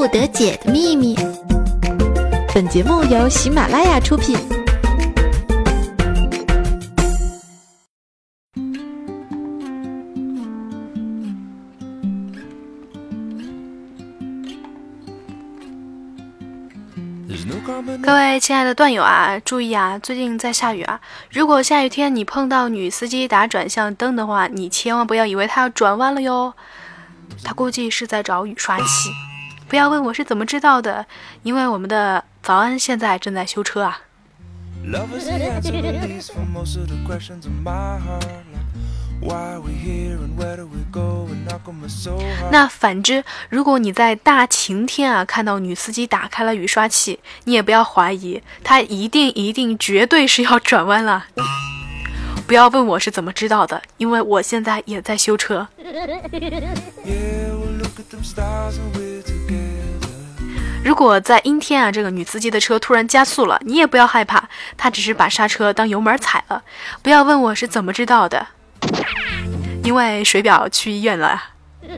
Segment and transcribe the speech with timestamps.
[0.00, 1.14] 不得解的秘密。
[2.54, 4.34] 本节目由喜马拉雅出品。
[18.02, 20.98] 各位亲爱的段友啊，注意啊，最近在下雨啊。
[21.30, 26.54] 如果下雨天你碰到女司机打转向灯的话，你千万不要以为她要转弯了哟，
[27.44, 29.10] 她估计是在找雨刷器。
[29.70, 31.06] 不要问我是怎么知道的，
[31.44, 34.00] 因为我们的早安现在正在修车啊。
[42.50, 51.26] 那反之，如果你在大晴天啊看到女司机打开了雨刷器，你也不要怀疑，她一定一定绝对是要转弯了。
[52.48, 55.68] 不要问我是怎么知道的，因为我现在也在修车。
[60.82, 66.62] 如果在阴天啊，这个女司机的车突然加速了，你也不要害怕，她只是把刹车当油门踩了。
[67.02, 68.46] 不要问我是怎么知道的。
[69.84, 71.42] 因为水表去医院了。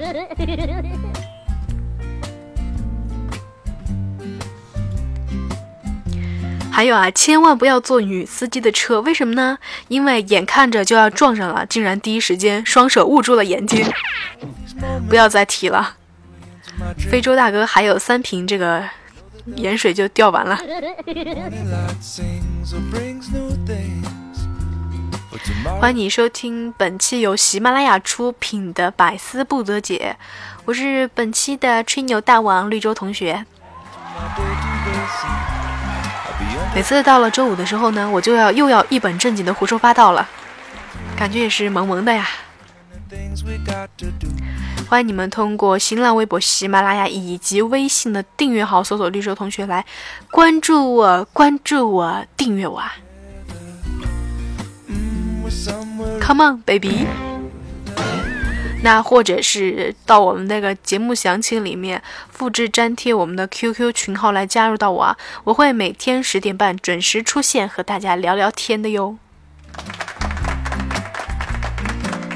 [6.71, 9.59] 还有啊，千万不要坐女司机的车，为什么呢？
[9.89, 13.85] 因为眼看着就要撞上了，竟然第一时间双手捂住了眼睛。
[15.09, 15.97] 不要再提了。
[17.11, 18.83] 非洲大哥还有三瓶这个
[19.57, 20.59] 盐水就掉完了。
[25.81, 30.17] 欢迎你收听本期由喜马拉雅出品的《百思不得解》，
[30.65, 33.45] 我是本期的吹牛大王绿洲同学。
[36.75, 40.29] 每次到了周五的时候呢，我就要又要一本正经的胡说八道了，
[41.17, 42.29] 感觉也是萌萌的呀。
[44.93, 49.83] 欢迎你们通过新浪微博、喜马拉雅以及微信的订阅号搜索“绿洲同学”来
[50.31, 52.93] 关注我，关注我，订阅我啊
[56.21, 57.07] ！Come on, baby。
[58.83, 69.17] 那或者是到我们那个节目详情里面复制粘贴我们的 QQ 群号来加入到我啊，我会每天十点半准时出现和大家聊聊天的哟。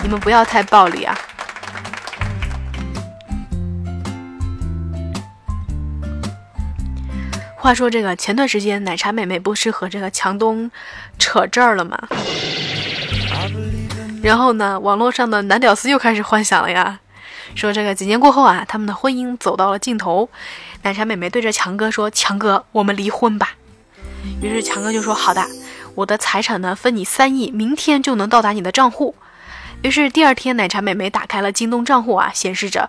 [0.03, 1.15] 你们不要太暴力啊！
[7.67, 10.71] 话说这个前段时间奶茶妹妹不是和这个强东
[11.19, 11.99] 扯这儿了吗？
[14.23, 17.01] 然后呢，网络上的男屌丝又开始幻想了呀，
[17.57, 20.31] 说这个几年过后啊，他们的婚姻走到了尽头。
[20.83, 23.57] 奶茶妹妹对着强哥说：“强哥，我们离婚吧。”
[24.41, 25.45] 于是强哥就说：“好的，
[25.97, 29.17] 我的财产呢分你三亿，明天就能到达你的账户。”
[29.83, 32.89] 于是第二天，奶茶妹妹打开了京东账户啊，显示着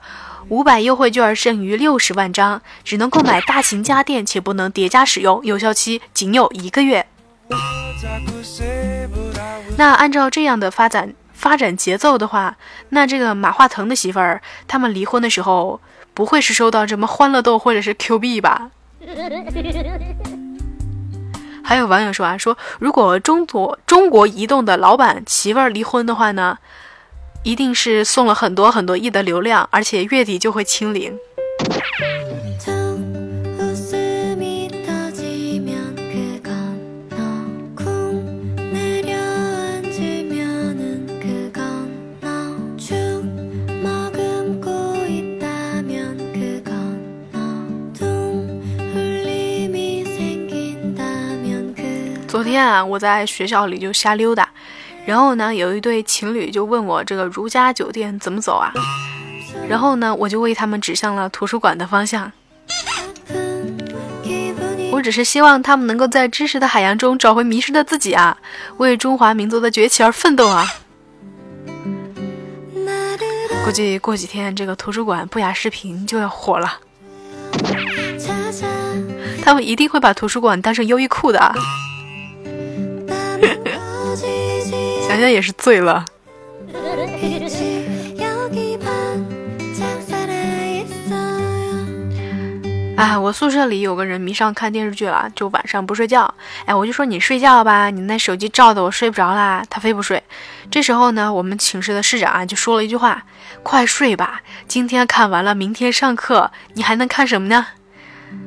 [0.50, 7.06] 五百优惠券剩余六十万张，只能购买大型家电，且不能叠加使用，有效期仅有一个月。
[9.78, 11.14] 那按照这样的发展。
[11.38, 12.58] 发展节奏的话，
[12.90, 15.80] 那这个马化腾的媳妇儿他们离婚的时候，
[16.16, 18.72] 不会是收到什么欢乐豆或者是 Q 币吧？
[21.64, 26.58] 还有网友说啊，说如果中国中国移动的老板媳妇儿离婚的话呢，
[27.48, 31.18] 一定是送了很多很多亿的流量，而且月底就会清零。
[52.28, 54.50] 昨天啊，我在学校里就瞎溜达，
[55.08, 58.74] 然后呢，有一对情侣就问我这个如家酒店怎么走啊？
[59.70, 62.30] 然后呢，我就为他们指向了图书馆的方向。
[64.92, 68.38] 我只是希望他们能够在知识的海洋中找回迷失的自己啊，
[68.80, 70.66] 为中华民族的崛起而奋斗啊！
[73.64, 76.80] 估计过几天这个图书馆不雅视频就要火了，
[79.42, 81.56] 他们一定会把图书馆当成优衣库的。
[85.08, 86.04] 想想也是醉了。
[92.98, 96.32] 哎， 我宿舍里有个人迷上看电视剧了，就晚上不睡觉。
[96.66, 99.64] 哎，我就说你睡觉吧，你那手机照的我睡不着啦。
[99.70, 100.22] 他非不睡。
[100.70, 103.24] 这时候呢，我们寝室的室长啊就说了一句话
[103.64, 107.68] ：“快睡吧，今天看完了，明天上课你还能看什么呢？”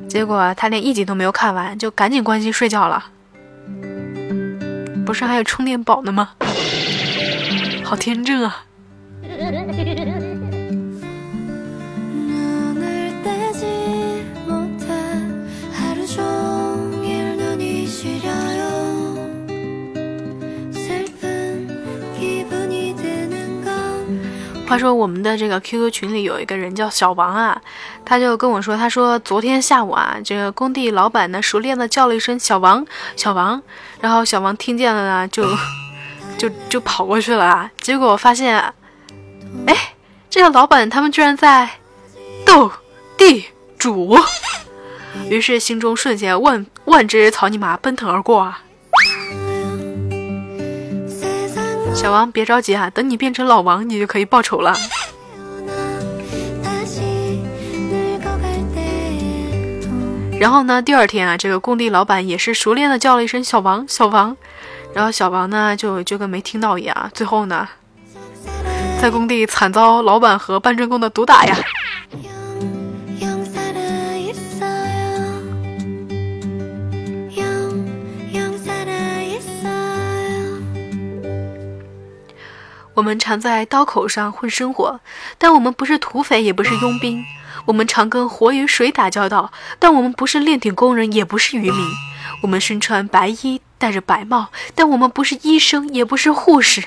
[0.07, 3.05] 结果他连一集都没有看完，就赶紧关机睡觉了。
[5.05, 6.29] 不是还有充电宝呢吗？
[7.83, 8.63] 好天真啊！
[24.71, 27.61] 话说我们的这个 QQ 群里有一个人叫小王啊，
[28.05, 32.85] 他就跟我说，他说昨天下午啊，这个工地老板呢熟练的叫了一声小王，
[33.17, 33.61] 小王，
[33.99, 35.45] 然后小王听见了呢，就
[36.39, 38.57] 就就跑过去了啊，结果发现，
[39.67, 39.75] 哎，
[40.29, 41.69] 这个老板他们居然在
[42.45, 42.71] 斗
[43.17, 43.47] 地
[43.77, 44.17] 主，
[45.29, 48.61] 于是心中瞬间万万只草泥马奔腾而过啊。
[51.93, 54.75] 小王，别着急啊，等你变成老王，你就可以报仇了。
[60.39, 64.35] 然后呢，第二天啊，这个工地老板也是熟练的叫了一声“小王，小王”，
[64.95, 67.11] 然后小王呢就就跟没听到一样。
[67.13, 67.67] 最后呢，
[68.99, 71.55] 在工地惨遭老板和搬砖工的毒打呀。
[83.01, 84.99] 我们常在刀口上混生活，
[85.39, 87.25] 但我们不是土匪，也不是佣兵。
[87.65, 91.87] 我们常跟火与水打交道，但我们不是炼铁工人，也不是渔民。
[92.43, 96.83] 我们身穿白衣，戴着白帽，但我们不是医生，也不是护士。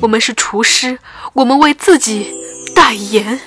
[0.00, 0.98] 我们是厨师，
[1.34, 2.32] 我们为自己
[2.74, 3.38] 代言。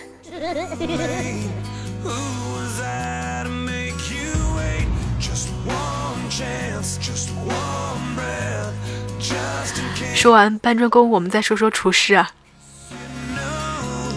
[10.16, 12.32] 说完搬砖工，我们再说说厨师啊。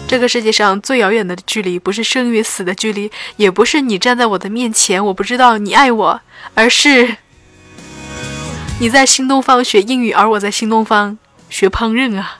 [0.07, 6.21] 这个世界上最遥远的距离，不是生与死的距离，也不是你站在我的面前，我不知道你爱我，
[6.55, 7.17] 而是
[8.79, 11.19] 你在新东方学英语，而我在新东方
[11.49, 12.39] 学烹饪啊。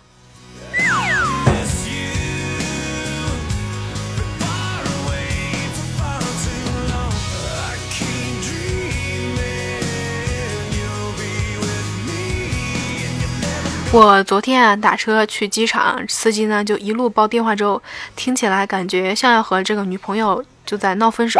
[13.92, 17.82] 我昨天啊打车去机场，司机呢就一路煲电话粥，
[18.16, 21.40] 听起来感觉像要和这个女朋友就在闹分手。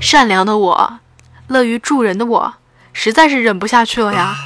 [0.00, 0.98] 善良的我，
[1.48, 2.54] 乐于助人的我，
[2.92, 4.36] 实在是忍不下去了呀。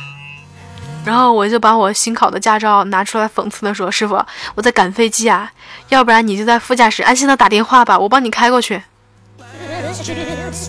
[1.04, 5.52] 然后我就把我新考的驾照拿出来，讽刺的说：“师傅，我在赶飞机啊，
[5.90, 8.82] 要不然你就在副驾驶安心的打电话吧，我帮你开过去。”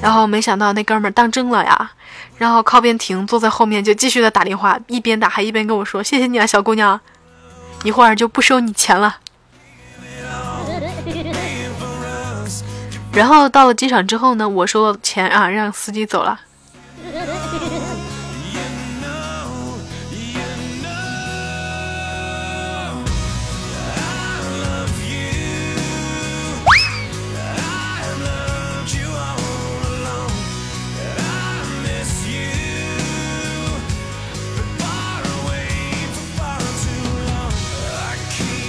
[0.01, 1.91] 然后没想到那哥们儿当真了呀。
[2.41, 6.99] 然后靠边停，坐在后面就继续的打电话，一边打还一边跟我说：“谢谢你啊，小姑娘，
[7.83, 9.17] 一会儿就不收你钱了。”
[13.13, 16.39] 然后到了机场之后呢，我收了钱啊，让司机走了。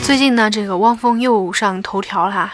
[0.04, 2.52] 最近呢，这个汪峰又上头条啦，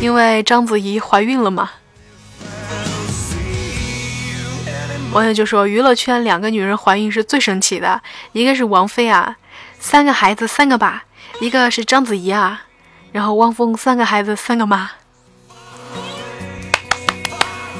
[0.00, 1.70] 因为章子怡怀孕了嘛。
[5.12, 8.02] 网友就说，娱乐圈两个女人怀孕是最神奇的，
[8.32, 9.36] 一个是王菲啊，
[9.78, 11.04] 三个孩子三个爸；
[11.40, 12.64] 一个是章子怡啊，
[13.12, 14.90] 然后汪峰三个孩子三个妈，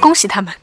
[0.00, 0.54] 恭喜他们。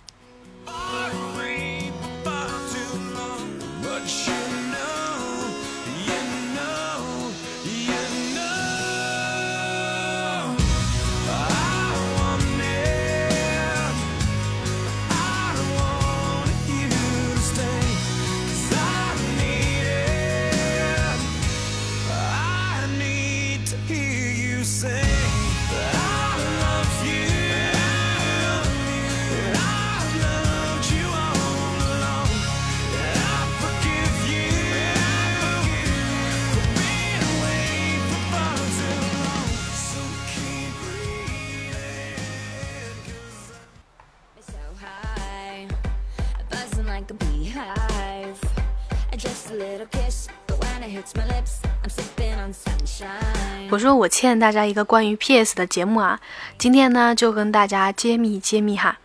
[53.82, 56.20] 说我欠大家一个关于 PS 的节目啊，
[56.58, 58.98] 今天呢就跟大家揭秘揭秘哈。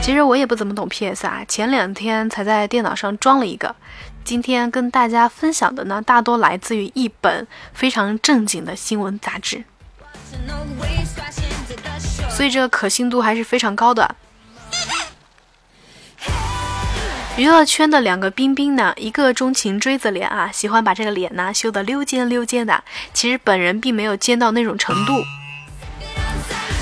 [0.00, 3.76] 其实我也不怎么懂 PS 啊，前两天才在电脑上装了一个。
[4.24, 9.64] 今天跟大家分享的呢，大多来自于一本非常正经的新闻杂志，
[12.30, 14.16] 所以这个可信度还是非常高的。
[17.38, 22.82] 娱乐圈的两个冰冰呢，一个钟情锥子脸啊，喜欢把这个脸呢修得溜尖溜尖的，
[23.14, 25.12] 其实本人并没有尖到那种程度。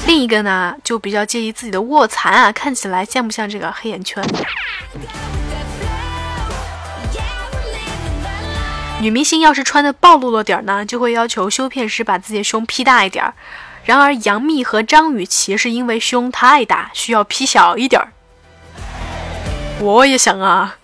[0.07, 4.25] 另一个呢，就比较介意自己的卧蚕啊，看起来像不像这个黑眼圈。
[9.03, 13.35] 女明星要是穿的暴露了点儿呢，就会要求修片师把自己的胸 P 大一点儿。
[13.85, 18.16] 然而杨幂和张雨绮是因为胸太大，需要 P 小一点儿。
[19.81, 20.79] 我也想啊。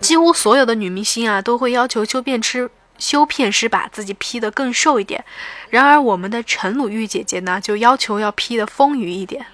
[0.00, 5.24] 几乎所有的女明星啊，都会要求修片师修片师把自己 P 的更瘦一点。
[5.70, 9.46] 然而我们的陈鲁豫姐姐呢，就要求要 P 的丰腴一点。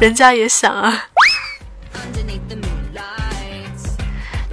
[0.00, 1.08] 人家也想啊。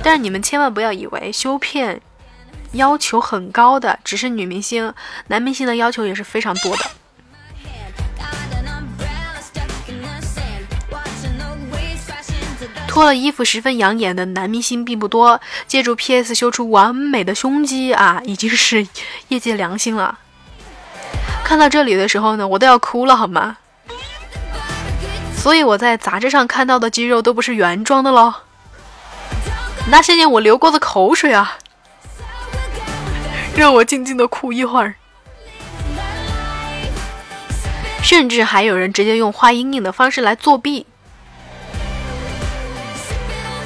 [0.03, 2.01] 但是你们千万不要以为修片
[2.73, 4.93] 要求很高的只是女明星，
[5.27, 6.91] 男明星的要求也是非常多的。
[13.01, 18.87] 脱了衣服十分养眼的男明星并不多，借助 PS 修出完美的胸肌啊，已经是
[19.29, 20.19] 业界良心了。
[21.43, 23.57] 看到这里的时候呢，我都要哭了，好吗？
[25.35, 28.35] 所以我在杂志上看到的肌肉都不是原装的喽。
[29.89, 31.57] 那些年我流过的口水啊，
[33.57, 34.93] 让我静静的哭一会儿。
[38.03, 40.85] 甚至还有人直接用画阴影的方式来作弊。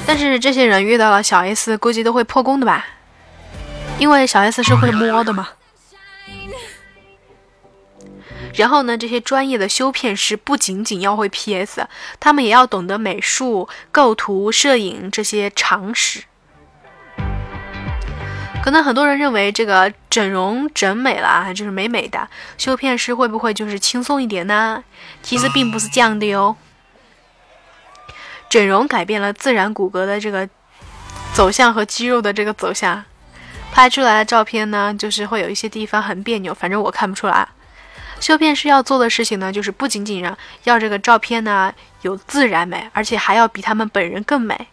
[0.06, 2.86] 但是这些人遇到了小 S，估计都会破功的吧？
[3.98, 5.48] 因为小 S 是会摸的嘛。
[8.54, 11.86] 然后呢，这些专业的修片师不仅仅要会 PS，
[12.20, 16.22] 他们也要懂得美术、构图、摄影这些常识。
[18.62, 24.82] 可能很多人认为这个整容整美了啊就是美美的，修片师会不会就是轻松一点呢？
[25.22, 26.56] 其实并不是这样的哟。
[28.48, 30.48] 整容改变了自然骨骼的这个
[31.32, 33.04] 走向和肌肉的这个走向，
[33.72, 37.46] 拍出来的照片呢，就是会有一些地方很别扭，反正我看不出来。
[38.18, 44.68] 修片师要做的事情呢，就是不仅仅让要这个照片呢有自然美，而且还要比他们本人更美。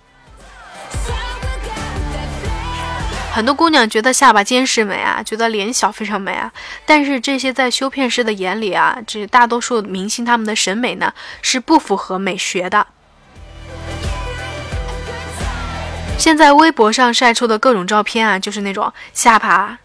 [3.34, 6.54] 很多姑娘觉得下巴尖是美啊，觉得脸小非常美啊，
[6.86, 11.12] 但是这些在修片师的眼里啊，这大多数明星他们的审美呢
[11.42, 12.88] 是不符合美学的。
[16.24, 19.78] 现在微博上晒出的各种照片啊，就是那种下巴。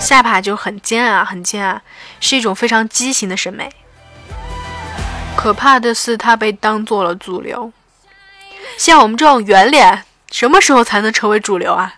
[0.00, 1.80] 下巴就很尖啊，很尖啊，
[2.18, 3.70] 是一种非常畸形的审美。
[5.36, 7.72] 可怕的是，它被当做了主流。
[8.76, 11.94] 像我们这种圆脸，什么时候才能成为主流啊？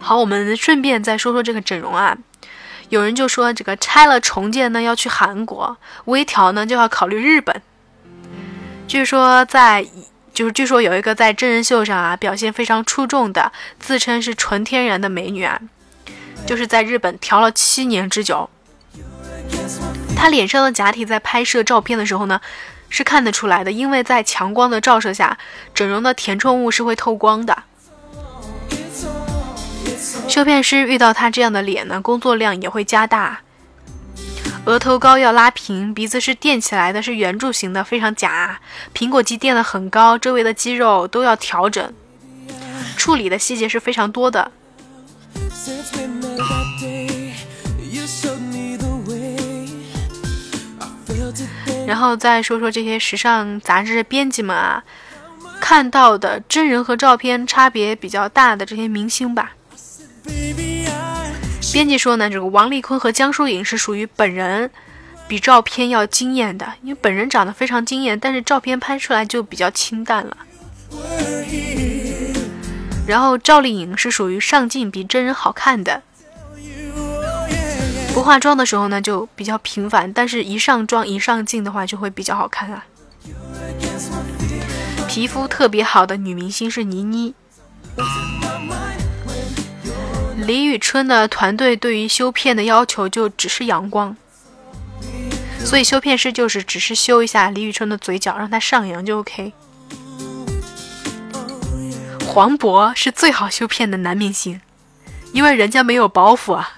[0.00, 2.14] 好，我们顺便再说说这个整容啊。
[2.90, 5.74] 有人就说，这个拆了重建呢，要去韩国；
[6.04, 7.62] 微调呢，就要考虑日本。
[8.90, 9.86] 据说在。
[10.32, 15.60] 就是据说有一个在真人秀上啊表现非常出众的，自称是纯天然的美女啊，
[16.46, 18.48] 就是在日本调了七年之久。
[20.16, 22.40] 她脸上的假体在拍摄照片的时候呢，
[22.88, 25.36] 是看得出来的，因为在强光的照射下，
[25.74, 27.64] 整容的填充物是会透光的。
[30.28, 33.40] 修片师遇到她这样的脸呢，工作量也会加大。
[34.70, 38.60] 额头高要拉平，鼻子是垫起来的，是圆柱形的，非常假。
[38.94, 41.92] 苹果肌垫的很高，周围的肌肉都要调整，
[42.96, 44.52] 处理的细节是非常多的。
[51.84, 54.84] 然后再说说这些时尚杂志编辑们啊，
[55.60, 59.54] 看到的真人和照片差别比较大的这些明星吧。
[61.72, 64.70] 编辑说呢，这个王丽坤和江疏影是属于本人
[65.28, 70.36] 比照片要惊艳的，因为本人长得非常惊艳，但是照片拍出来就比较清淡了。
[73.06, 76.02] 然后赵丽颖是属于上镜比真人好看的，
[78.12, 82.84] 不化妆的时候呢就比较平凡，但是一上妆一上镜的话就会比较好看啊。
[85.08, 87.34] 皮肤特别好的女明星是倪妮。
[90.46, 94.16] 李宇春的团队对于修片的要求就只是阳光，
[95.64, 99.52] 所以修片师就是只是修一下李宇春的嘴角，让她上扬就 OK。
[102.26, 104.60] 黄渤是最好修片的男明星，
[105.32, 106.76] 因为人家没有包袱啊。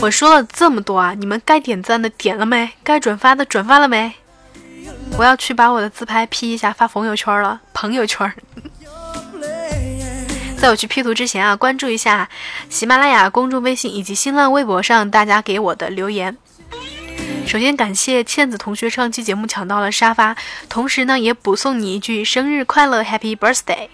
[0.00, 2.70] 我说了这么多啊，你们该点赞的点了没？
[2.82, 4.14] 该转发的转发了没？
[5.18, 8.32] 我要去把我的自拍 P 一下发朋友圈了，朋友圈。
[10.58, 12.28] 在我去 P 图之前啊，关注一下
[12.68, 16.36] 喜马拉雅公众微信以及新浪微博上大家给我的留言。
[17.46, 20.36] 首先感谢倩子同学上期节目抢到了沙发，
[20.68, 23.88] 同时呢也补送你一句生日快乐，Happy Birthday。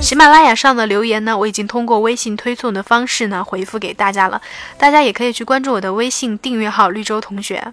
[0.00, 4.40] 喜马拉雅上的留言呢，我已经通过微信推送的方式呢回复给大家了，
[4.78, 7.72] 大家也可以去关注我的微信订阅号绿洲同学。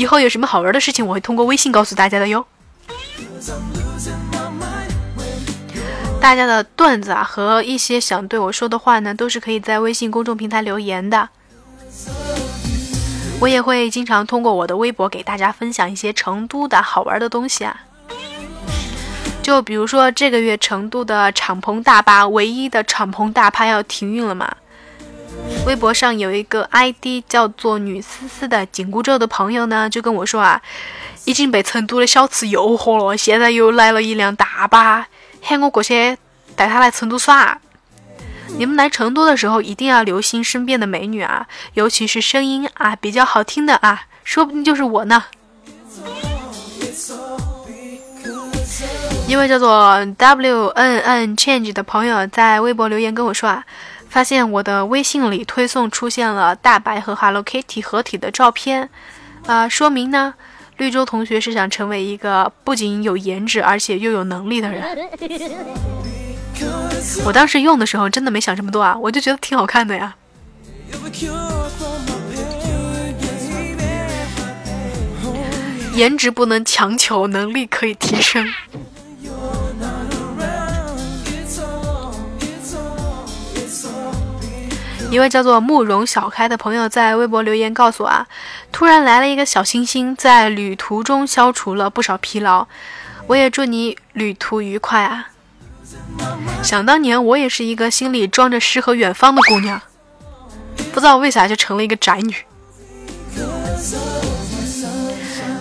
[0.00, 2.46] 以后有什么好玩的事情，我会通过微信告诉大家的哟。
[6.18, 11.28] 大家的段子啊和一些想对我说的话呢，都是可以在微信公众平台留言的。
[13.40, 17.78] 我也会经常通过我的微博给大家分享一些成都的好玩的东西啊。
[19.42, 24.50] 就比如说这个月成都的敞篷大巴，唯一的敞篷大巴要停运了嘛。
[25.66, 30.60] 微博上有一个 ID 叫做“女思思”的紧箍咒的朋友呢，就跟我说啊，
[31.24, 35.06] 已经被成都的小吃诱惑了，现在又来了一辆大巴，
[35.42, 36.16] 喊我过去
[36.56, 37.60] 带他来成都耍。
[38.56, 45.24] 你们来成都的时候一定要留心身边的美女啊，尤其是声音啊比较好听的啊，说不定就是我呢。
[49.28, 53.64] 一位叫做 W N N Change 的朋友在微博留言跟我说啊，
[54.10, 58.90] 发现我的微信里推送出现了大白和 Hello Kitty 合体的照片，
[59.46, 60.34] 啊，说明呢，
[60.78, 64.82] 绿洲同学是想成为一个不仅有颜值而且又有能力的人。
[67.24, 70.14] 我当时用的时候真的没想这么多啊，我就觉得挺好看的呀。
[75.94, 78.44] 颜值不能强求，能力可以提升。
[85.10, 88.26] 一位叫做慕容小开的朋友在微博留言告诉我啊，
[88.70, 92.66] 突然来了一个小星星，在旅途中消除了不少疲劳。
[93.26, 95.28] 我也祝你旅途愉快啊！
[96.62, 99.80] 想当年我也是一个心里装着诗和远方的姑娘，
[100.92, 102.34] 不知道为啥就成了一个宅女。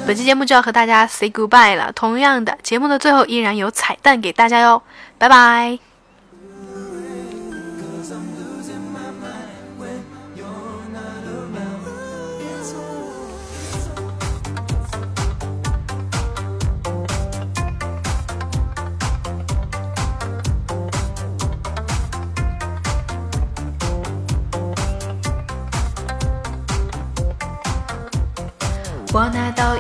[0.06, 4.82] 本期节目就要和大家 say goodbye 了，同样的，节目的最后依然有彩蛋给大家哟，
[5.18, 5.89] 拜拜。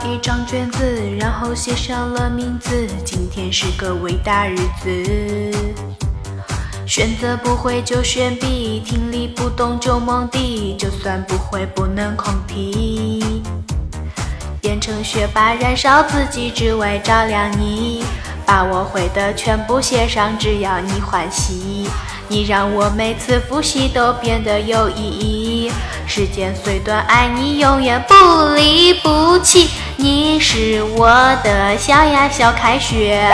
[0.09, 0.83] 一张卷子，
[1.19, 2.87] 然后写上了名字。
[3.05, 5.51] 今天是个伟大日子。
[6.87, 13.43] 选择不会就选 B，听力不懂就蒙 D，就算不会不能空题。
[14.59, 18.03] 变成学霸，燃烧自己，只为照亮你。
[18.47, 21.87] 把我会的全部写上，只要你欢喜。
[22.27, 25.58] 你让我每次复习都变得有意义。
[26.09, 28.15] 时间虽短，爱你永远不
[28.55, 29.69] 离不弃。
[29.95, 31.07] 你是我
[31.43, 33.31] 的小呀小开学，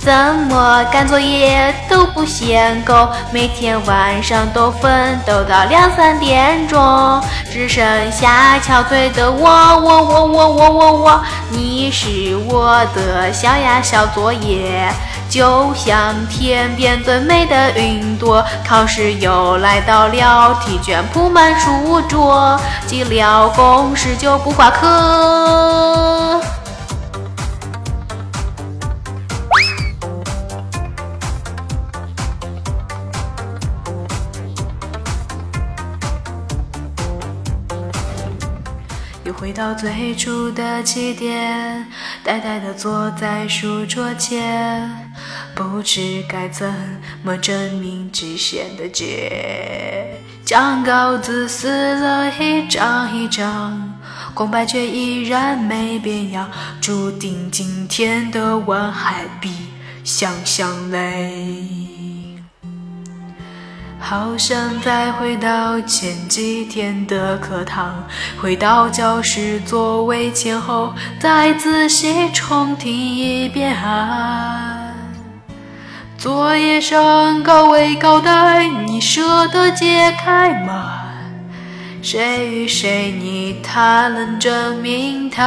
[0.00, 0.12] 怎
[0.50, 11.24] 么赶作业都不嫌够，每天晚上都奋斗到两三点钟，只剩下憔悴的我我我我我我我。
[11.48, 14.92] 你是我的小呀小作业。
[15.36, 26.40] 就像天边最美的云朵，考试又来到了，题卷铺满书桌，记了公式就不挂科。
[39.24, 41.86] 又回到最初的起点，
[42.24, 45.12] 呆呆地坐在书桌前。
[45.56, 46.70] 不知该怎
[47.22, 53.98] 么证明直线的解，将稿子撕了一张一张，
[54.34, 56.46] 空白却依然没变样，
[56.78, 59.50] 注定今天的我还比
[60.04, 61.48] 想象累。
[63.98, 68.04] 好想再回到前几天的课堂，
[68.38, 74.85] 回到教室座位前后，再仔细重听一遍啊。
[76.18, 80.94] 作业上高位高带，你舍得解开吗？
[82.02, 85.44] 谁与谁，你他能证明他？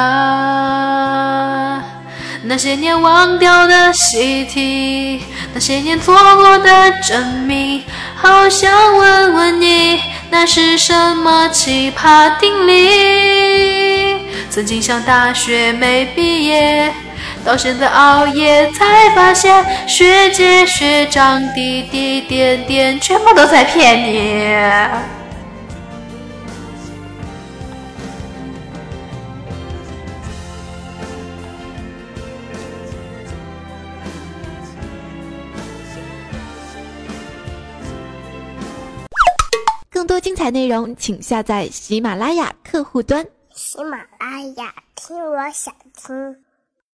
[2.44, 7.84] 那些年忘掉的习题，那些年错过的证明，
[8.16, 14.20] 好想问问你，那是什么奇葩定理？
[14.52, 16.94] 曾经想大学没毕业。
[17.46, 25.20] 到现在熬夜才发现，学姐学长，滴滴点点，全部都在骗你。
[39.90, 43.26] 更多精彩内容，请下载喜马拉雅客户端。
[43.54, 46.36] 喜马拉雅听我想听。